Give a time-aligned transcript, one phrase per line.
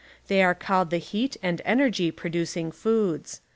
[0.29, 3.39] They are called the heat and energy producing foods.